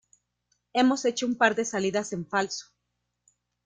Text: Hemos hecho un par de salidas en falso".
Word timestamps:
Hemos 0.73 1.05
hecho 1.05 1.27
un 1.27 1.35
par 1.35 1.53
de 1.53 1.63
salidas 1.63 2.11
en 2.11 2.25
falso". 2.25 2.71